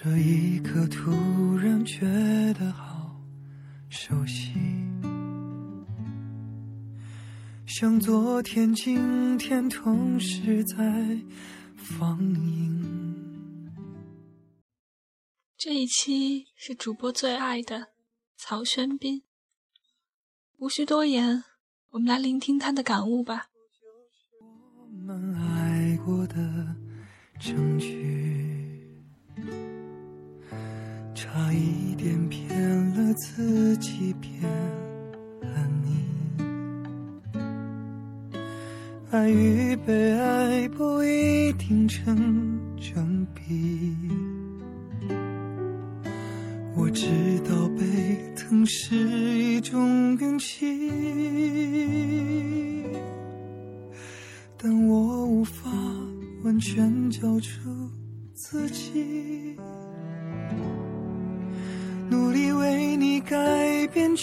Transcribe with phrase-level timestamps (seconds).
[0.00, 1.10] 这一刻突
[1.56, 2.06] 然觉
[2.54, 3.20] 得好
[3.88, 4.52] 熟悉，
[7.66, 11.18] 像昨天、今天同时在
[11.74, 13.72] 放映。
[15.56, 17.88] 这一期是主播最爱的
[18.36, 19.24] 曹轩宾，
[20.58, 21.42] 无需多言，
[21.90, 23.46] 我们来聆听他的感悟吧。
[24.40, 26.36] 我们爱过的
[27.38, 28.36] 证据。
[31.14, 32.60] 差一点骗
[32.94, 34.42] 了自己，骗
[35.40, 36.04] 了你。
[39.10, 42.16] 爱与被爱不一定成
[42.76, 44.07] 正比。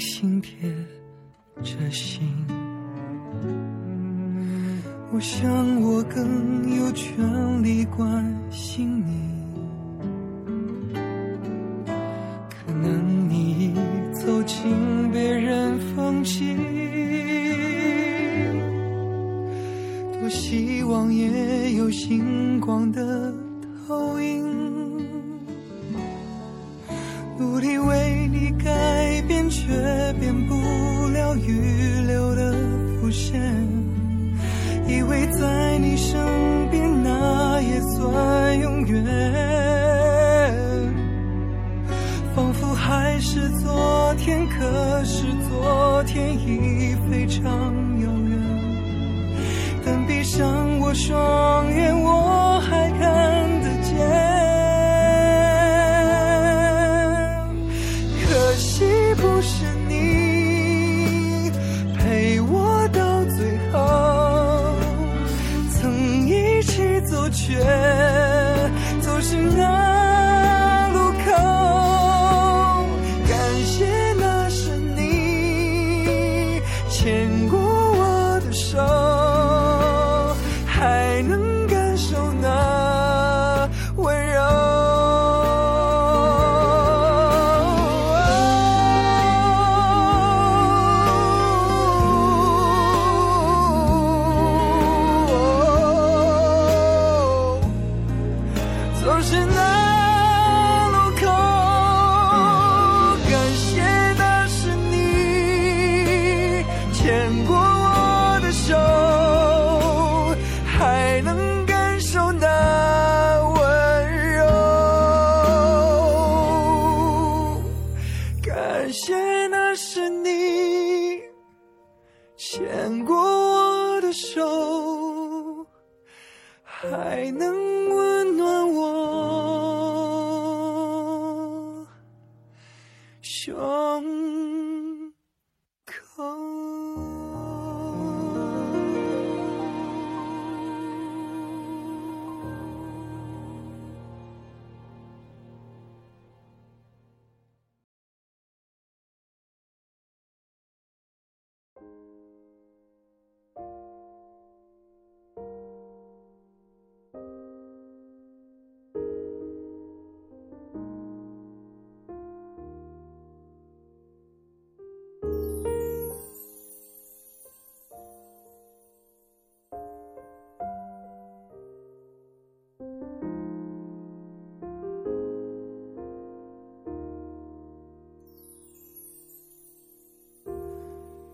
[0.00, 0.58] 心贴
[1.62, 2.22] 着心，
[5.12, 9.29] 我想我更有权利关心你。
[35.80, 39.04] 你身边那也算永远，
[42.34, 47.42] 仿佛还是昨天，可是昨天已非常
[48.00, 48.38] 遥远。
[49.84, 52.49] 但闭上我双眼，我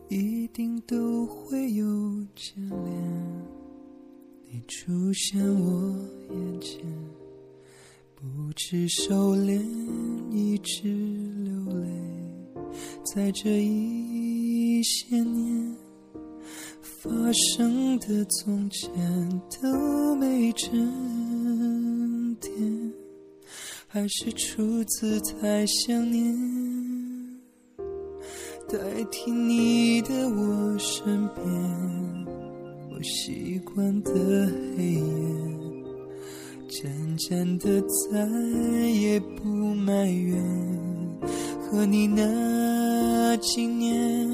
[0.08, 1.85] 一定都会有
[2.37, 3.47] 眷恋。
[4.49, 5.99] 你出现我
[6.31, 6.81] 眼前，
[8.14, 9.61] 不知收敛，
[10.31, 10.88] 一直
[11.44, 11.88] 流泪，
[13.05, 15.76] 在这一些年
[16.81, 18.88] 发生的从前
[19.61, 22.93] 都没真点，
[23.88, 26.56] 还是出自太想念。
[28.69, 28.79] 代
[29.13, 31.05] 替你的我身
[31.35, 31.47] 边，
[32.91, 34.11] 我习惯的
[34.77, 35.03] 黑夜，
[36.69, 38.29] 渐渐的再
[38.89, 40.43] 也不埋怨。
[41.61, 44.29] 和你那几年，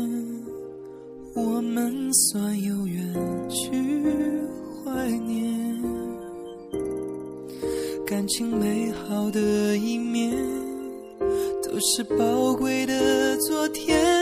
[1.34, 3.14] 我们算有缘
[3.50, 3.70] 去
[4.82, 5.82] 怀念，
[8.06, 10.34] 感情美好的一面，
[11.62, 14.21] 都是宝贵的昨天。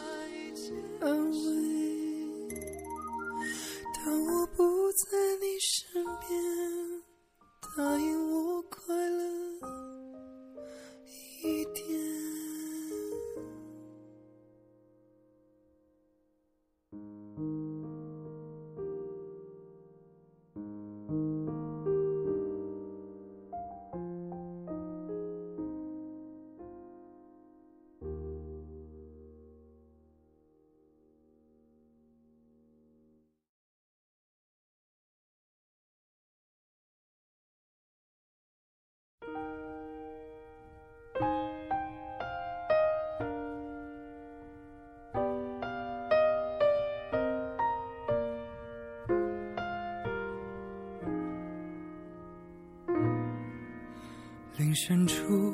[54.75, 55.53] 深处，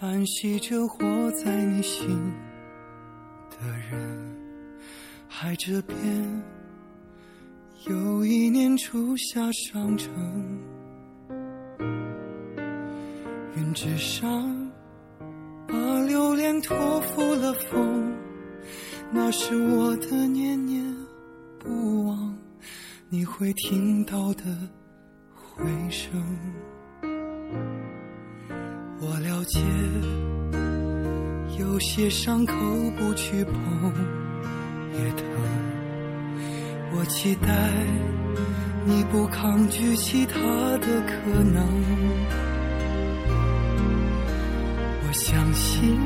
[0.00, 2.08] 安息着活在你心
[3.50, 4.36] 的人。
[5.28, 5.96] 海这边，
[7.86, 10.10] 有一年初夏上城。
[13.56, 14.70] 云之上，
[15.66, 18.14] 把留恋托付了风。
[19.10, 20.84] 那是我的念念
[21.58, 22.38] 不忘，
[23.08, 24.44] 你会听到的
[25.34, 26.10] 回声。
[29.00, 29.60] 我了解，
[31.58, 32.54] 有些伤口
[32.96, 33.92] 不去碰
[34.92, 35.24] 也疼。
[36.90, 37.48] 我期待
[38.84, 40.40] 你不抗拒其他
[40.78, 41.64] 的可能。
[45.06, 45.96] 我相信，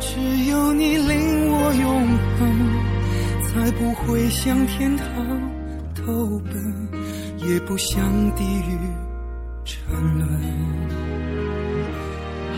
[0.00, 0.20] 只
[0.50, 2.06] 有你令我永
[2.38, 2.40] 恒，
[3.42, 5.06] 才不会向天堂
[5.94, 6.88] 投奔，
[7.38, 8.02] 也不向
[8.36, 8.78] 地狱
[9.64, 9.76] 沉
[10.18, 10.28] 沦。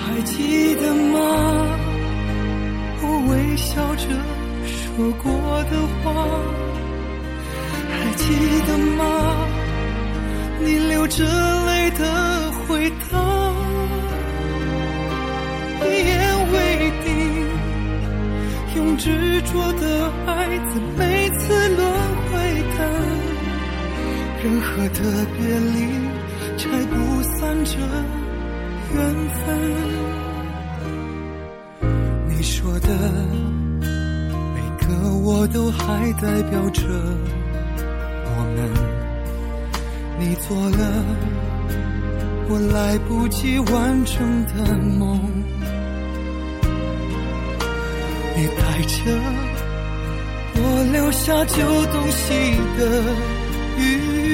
[0.00, 1.18] 还记得吗？
[3.06, 4.04] 我微笑着
[4.64, 4.75] 说
[5.23, 5.30] 过
[5.70, 6.04] 的话，
[7.90, 8.23] 还记
[8.66, 9.02] 得吗？
[10.61, 12.02] 你流着泪的
[12.52, 13.18] 回答，
[15.84, 16.12] 一言
[16.52, 16.54] 为
[17.04, 17.08] 定，
[18.76, 19.04] 用执
[19.42, 19.82] 着的
[20.26, 21.42] 爱在每次
[21.76, 21.80] 轮
[22.30, 22.32] 回
[22.73, 22.78] 的
[24.42, 24.99] 任何的
[25.37, 25.38] 别
[25.75, 25.76] 离，
[26.75, 27.78] 拆不散这。
[28.95, 29.00] 缘
[29.31, 29.43] 分，
[32.28, 32.88] 你说的
[34.54, 34.87] 每个
[35.23, 36.83] 我都还代表着
[38.26, 38.59] 我们。
[40.19, 40.83] 你做了
[42.49, 45.21] 我来不及完成的梦，
[48.37, 48.97] 你带着
[50.57, 50.59] 我
[50.93, 51.57] 留下旧
[51.93, 52.83] 东西的
[53.78, 54.33] 余。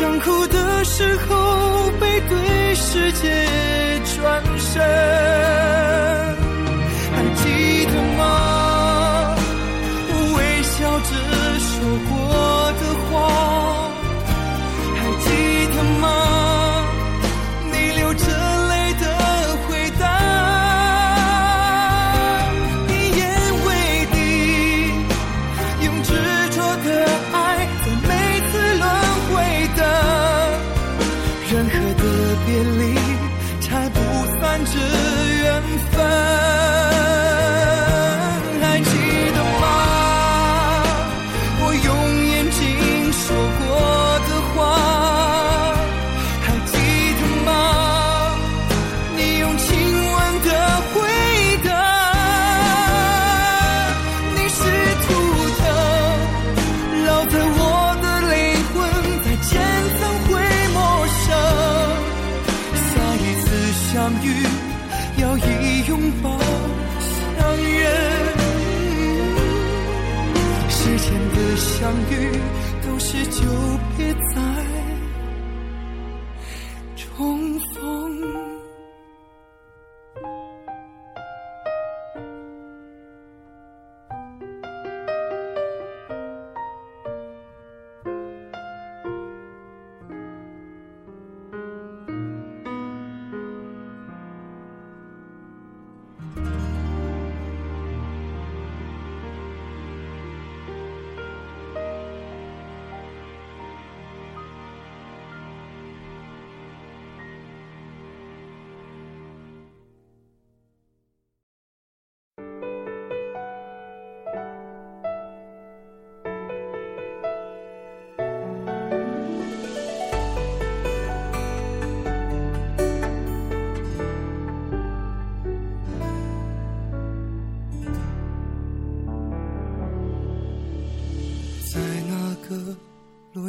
[0.00, 3.28] 想哭的时候，背对世界
[4.16, 4.80] 转身，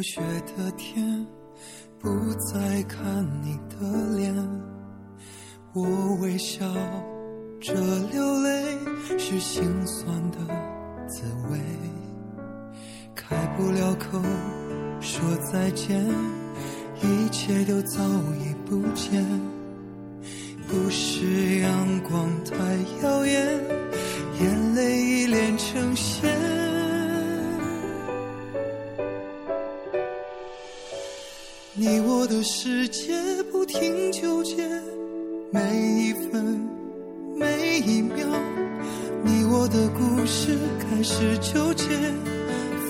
[0.02, 0.20] 雪
[0.56, 1.26] 的天，
[1.98, 4.34] 不再看你的脸。
[5.72, 6.66] 我微笑
[7.60, 7.72] 着
[8.10, 8.78] 流泪，
[9.18, 10.38] 是心酸的
[11.06, 11.58] 滋味。
[13.14, 14.20] 开不了口
[15.00, 16.04] 说再见，
[17.02, 18.02] 一切都早
[18.38, 19.24] 已不见。
[20.68, 22.56] 不是阳光太
[23.02, 23.60] 耀眼，
[24.40, 26.31] 眼泪已连成线。
[31.84, 33.12] 你我的世界
[33.50, 34.54] 不停纠结，
[35.50, 35.60] 每
[35.98, 36.60] 一分
[37.36, 38.24] 每一秒，
[39.24, 41.84] 你我的故事开始纠结，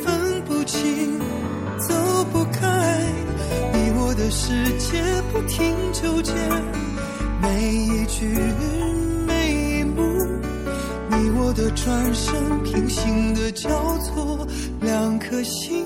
[0.05, 1.19] 分不清
[1.79, 1.95] 走
[2.35, 3.01] 不开。
[3.73, 6.35] 你我的世界不停纠结，
[7.41, 8.27] 每一句
[9.27, 10.03] 每一幕，
[11.09, 13.71] 你我的转身平行的交
[14.01, 14.47] 错，
[14.83, 15.83] 两颗心。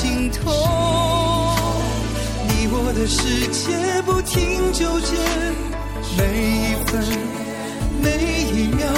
[0.00, 0.50] 尽头，
[2.48, 5.14] 你我的世界不停纠结，
[6.16, 6.24] 每
[6.56, 6.90] 一分
[8.00, 8.08] 每
[8.50, 8.88] 一秒，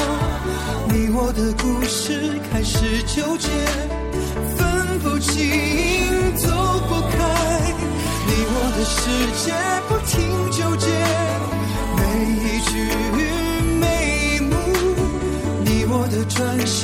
[0.86, 3.48] 你我的故事开始纠结，
[4.56, 4.60] 分
[5.00, 5.32] 不清
[6.36, 6.46] 走
[6.86, 7.18] 不开。
[8.28, 9.00] 你我的世
[9.42, 9.50] 界
[9.88, 10.14] 不停
[10.52, 10.86] 纠结，
[11.98, 12.70] 每一句
[13.80, 13.84] 每
[14.36, 14.54] 一幕，
[15.64, 16.80] 你我的转身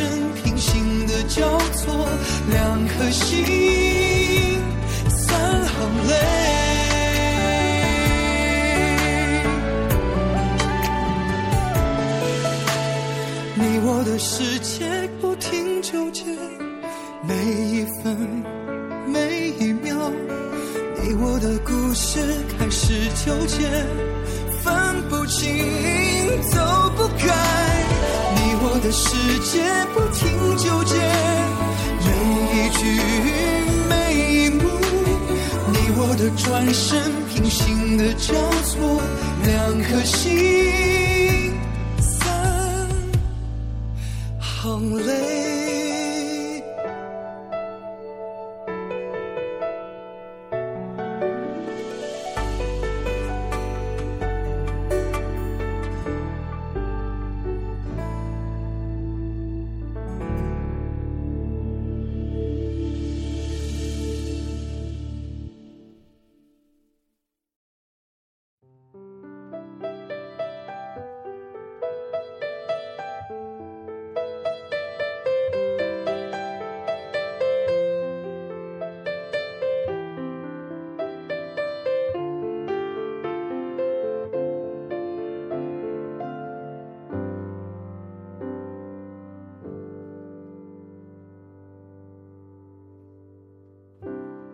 [1.29, 2.09] 交错
[2.51, 3.45] 两颗心
[5.09, 6.15] 三行泪。
[13.55, 14.87] 你我的世界
[15.21, 16.25] 不停纠结
[17.23, 18.17] 每一分
[19.07, 20.11] 每一秒
[21.03, 22.21] 你我的故事
[22.59, 22.95] 开始
[23.25, 23.69] 纠结
[24.63, 25.49] 分不清
[26.51, 27.98] 走不开。
[28.35, 29.07] 你我的世
[29.41, 29.63] 界
[29.95, 30.95] 不停纠结
[32.05, 32.09] 每
[32.55, 32.81] 一句
[33.89, 34.63] 每一幕
[35.73, 39.01] 你我的转身平行的交错
[39.45, 41.53] 两颗心
[42.01, 42.89] 三
[44.39, 45.48] 行泪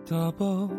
[0.07, 0.69] 打包，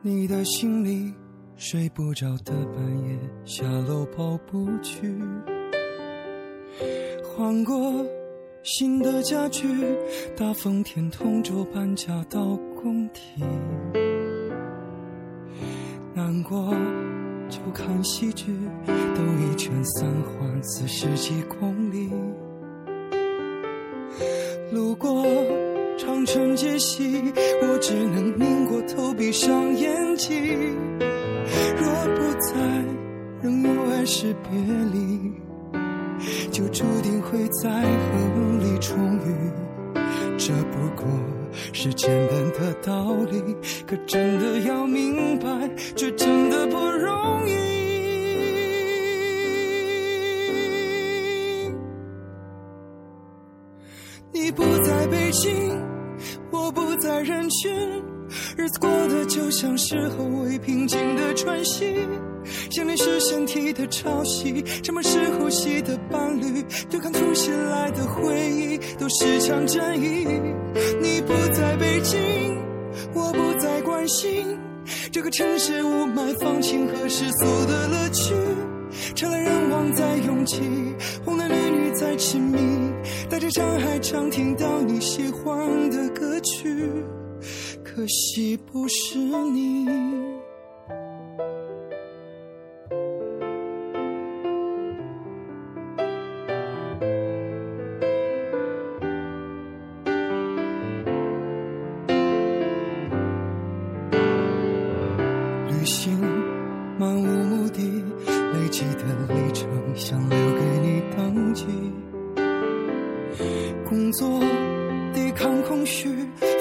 [0.00, 1.12] 你的行李，
[1.56, 5.12] 睡不着的半夜下楼跑步去，
[7.24, 8.06] 换过
[8.62, 9.66] 新的家具，
[10.36, 13.42] 大风天同桌搬家到工体，
[16.14, 16.72] 难过
[17.48, 18.56] 就看喜剧，
[18.86, 22.08] 兜一圈三环四十几公里，
[24.70, 25.43] 路过。
[26.34, 30.76] 长城街西，我只能拧过头，闭上眼睛。
[31.76, 31.86] 若
[32.16, 32.56] 不在，
[33.40, 34.50] 仍有爱是别
[34.92, 35.30] 离，
[36.50, 39.30] 就注定会在恨里重遇。
[40.36, 41.06] 这不过
[41.72, 43.40] 是简单的道理，
[43.86, 47.54] 可真的要明白，却真的不容易。
[54.32, 55.83] 你不在北京。
[57.04, 57.70] 在人群，
[58.56, 61.94] 日子过得就像是后未平静的喘息。
[62.70, 70.26] 想念是身体的潮汐，什么时候吸的伴侣，对抗突袭来的回忆，都是场战役。
[70.98, 72.56] 你不在北京，
[73.12, 74.58] 我不再关心
[75.12, 78.34] 这个城市雾霾、放晴和世俗的乐趣。
[79.14, 80.56] 车来人往在拥挤，
[81.22, 81.63] 红男绿
[81.94, 82.58] 女在亲密，
[83.30, 86.90] 带着伤害常听到你喜欢的歌曲，
[87.84, 90.33] 可惜不是你。
[115.12, 116.08] 抵抗空虚，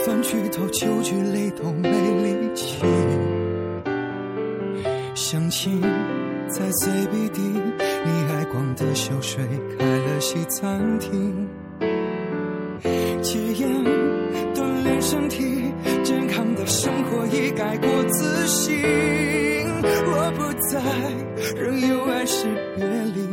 [0.06, 2.78] 饭局到酒局累都没力气。
[5.13, 5.82] 相亲
[6.50, 9.43] 在 CBD，你爱逛的秀水
[9.78, 11.48] 开了西餐厅。
[13.22, 13.69] 戒烟
[14.54, 15.72] 锻炼身体，
[16.04, 18.82] 健康的生活已改过自新。
[20.06, 20.82] 若不在。
[21.56, 23.28] 仍有爱是别离，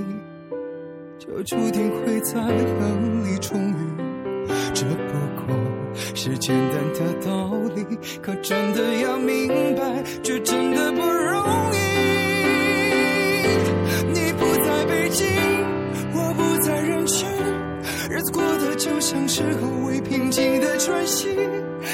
[1.19, 3.73] 就注定会在恨里重
[8.23, 11.77] 可真的要明白，却真的不容易。
[14.13, 15.27] 你不在北京，
[16.15, 17.29] 我不在人群，
[18.11, 21.29] 日子过得就像是后未平静的喘息。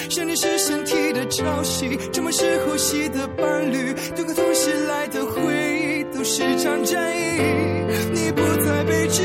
[0.09, 5.43] 想你是身体的潮汐，什么是呼吸的伴侣，对抗突袭来的回
[5.79, 6.23] 忆都。
[6.29, 7.41] 是场战役，
[8.13, 9.25] 你不在北京，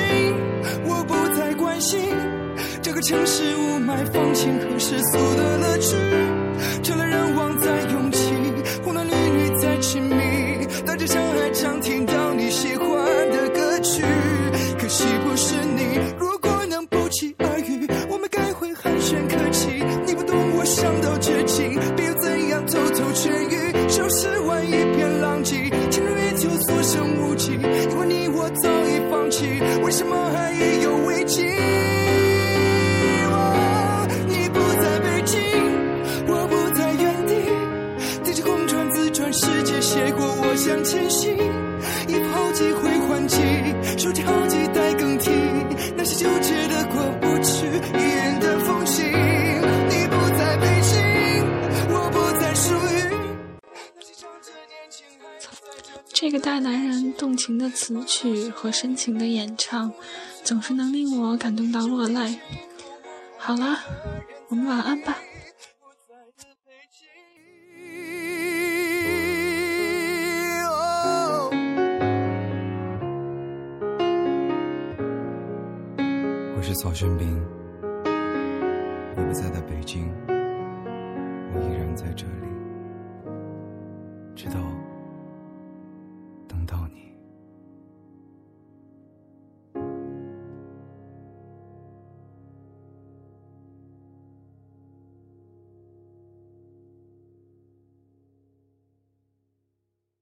[0.86, 2.00] 我不再关心
[2.80, 5.96] 这个城市雾霾、放晴和世俗的乐趣。
[56.52, 59.90] 这个大男人动情的词曲和深情的演唱，
[60.44, 62.38] 总是能令我感动到落泪。
[63.38, 63.80] 好了，
[64.50, 65.16] 我们晚安吧。
[76.58, 77.42] 我是曹轩宾，
[79.16, 82.46] 你不在的北京，我依然在这里，
[84.36, 84.60] 直到。